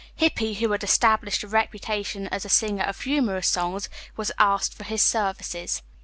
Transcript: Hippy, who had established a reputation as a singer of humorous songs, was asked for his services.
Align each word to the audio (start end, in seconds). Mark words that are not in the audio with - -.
Hippy, 0.15 0.55
who 0.55 0.71
had 0.71 0.83
established 0.83 1.43
a 1.43 1.47
reputation 1.47 2.27
as 2.29 2.43
a 2.43 2.49
singer 2.49 2.83
of 2.85 2.99
humorous 3.01 3.47
songs, 3.47 3.87
was 4.17 4.31
asked 4.39 4.73
for 4.73 4.83
his 4.83 5.03
services. 5.03 5.83